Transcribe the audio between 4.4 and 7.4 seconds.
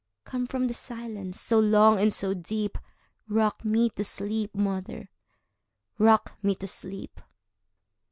mother,—rock me to sleep!